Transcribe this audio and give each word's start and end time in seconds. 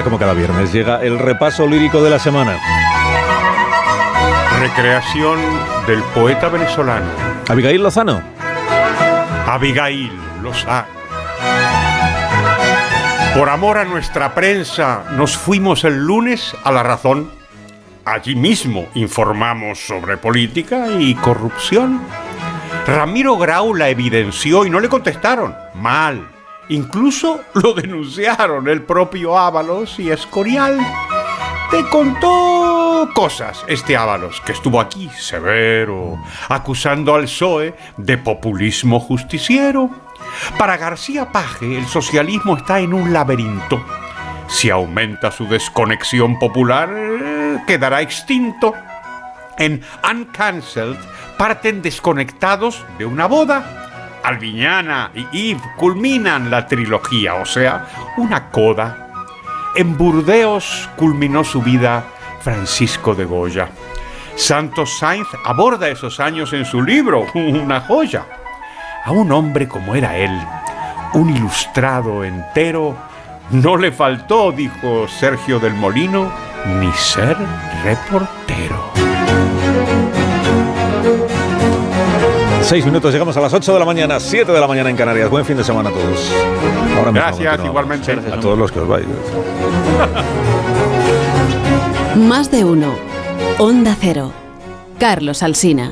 ahora, 0.00 0.04
como 0.04 0.18
cada 0.18 0.34
viernes, 0.34 0.72
llega 0.72 1.02
el 1.02 1.18
repaso 1.18 1.66
lírico 1.66 2.02
de 2.02 2.10
la 2.10 2.18
semana. 2.18 2.58
Recreación 4.58 5.38
del 5.86 6.02
poeta 6.14 6.48
venezolano. 6.48 7.06
Abigail 7.48 7.82
Lozano. 7.82 8.22
Abigail 9.46 10.12
Lozano. 10.42 10.86
Por 13.34 13.48
amor 13.48 13.78
a 13.78 13.84
nuestra 13.84 14.34
prensa, 14.34 15.04
nos 15.12 15.36
fuimos 15.36 15.84
el 15.84 16.04
lunes 16.04 16.54
a 16.64 16.72
La 16.72 16.82
Razón. 16.82 17.30
Allí 18.04 18.34
mismo 18.34 18.88
informamos 18.94 19.78
sobre 19.78 20.16
política 20.16 20.86
y 20.98 21.14
corrupción. 21.14 22.00
Ramiro 22.86 23.36
Grau 23.36 23.74
la 23.74 23.88
evidenció 23.88 24.64
y 24.64 24.70
no 24.70 24.80
le 24.80 24.88
contestaron. 24.88 25.54
Mal. 25.74 26.39
Incluso 26.70 27.40
lo 27.54 27.74
denunciaron 27.74 28.68
el 28.68 28.82
propio 28.82 29.36
Ábalos 29.38 29.98
y 29.98 30.10
Escorial. 30.10 30.78
Te 31.70 31.84
contó 31.88 33.08
cosas 33.14 33.64
este 33.66 33.96
Ábalos, 33.96 34.40
que 34.40 34.52
estuvo 34.52 34.80
aquí 34.80 35.08
severo, 35.18 36.16
acusando 36.48 37.14
al 37.14 37.24
PSOE 37.24 37.74
de 37.96 38.18
populismo 38.18 39.00
justiciero. 39.00 39.90
Para 40.58 40.76
García 40.76 41.32
Paje, 41.32 41.76
el 41.76 41.86
socialismo 41.86 42.56
está 42.56 42.78
en 42.78 42.94
un 42.94 43.12
laberinto. 43.12 43.84
Si 44.48 44.70
aumenta 44.70 45.30
su 45.30 45.46
desconexión 45.46 46.38
popular, 46.38 46.88
quedará 47.66 48.00
extinto. 48.00 48.74
En 49.58 49.82
Uncancelled 50.08 50.98
parten 51.36 51.82
desconectados 51.82 52.84
de 52.98 53.06
una 53.06 53.26
boda. 53.26 53.79
Alviñana 54.22 55.10
y 55.14 55.26
Yves 55.32 55.62
culminan 55.76 56.50
la 56.50 56.66
trilogía, 56.66 57.34
o 57.34 57.44
sea, 57.44 57.86
una 58.16 58.50
coda. 58.50 59.08
En 59.76 59.96
Burdeos 59.96 60.88
culminó 60.96 61.44
su 61.44 61.62
vida 61.62 62.04
Francisco 62.40 63.14
de 63.14 63.24
Goya. 63.24 63.68
Santos 64.36 64.98
Sainz 64.98 65.28
aborda 65.44 65.88
esos 65.88 66.18
años 66.20 66.52
en 66.52 66.64
su 66.64 66.82
libro, 66.82 67.26
una 67.34 67.80
joya. 67.80 68.24
A 69.04 69.12
un 69.12 69.32
hombre 69.32 69.68
como 69.68 69.94
era 69.94 70.16
él, 70.16 70.36
un 71.14 71.30
ilustrado 71.30 72.24
entero, 72.24 72.96
no 73.50 73.76
le 73.76 73.90
faltó, 73.92 74.52
dijo 74.52 75.08
Sergio 75.08 75.58
del 75.58 75.74
Molino, 75.74 76.30
ni 76.78 76.92
ser 76.92 77.36
reportero. 77.82 78.92
Seis 82.70 82.86
minutos, 82.86 83.12
llegamos 83.12 83.36
a 83.36 83.40
las 83.40 83.52
8 83.52 83.72
de 83.72 83.78
la 83.80 83.84
mañana, 83.84 84.20
7 84.20 84.52
de 84.52 84.60
la 84.60 84.68
mañana 84.68 84.90
en 84.90 84.96
Canarias. 84.96 85.28
Buen 85.28 85.44
fin 85.44 85.56
de 85.56 85.64
semana 85.64 85.88
a 85.88 85.92
todos. 85.92 86.30
Ahora 86.96 87.10
Gracias, 87.10 87.64
igualmente. 87.64 88.12
A 88.12 88.38
todos 88.38 88.56
los 88.56 88.70
que 88.70 88.78
os 88.78 88.86
vais. 88.86 89.04
Más 92.16 92.48
de 92.52 92.64
uno. 92.64 92.94
Onda 93.58 93.96
Cero. 94.00 94.30
Carlos 95.00 95.42
Alsina. 95.42 95.90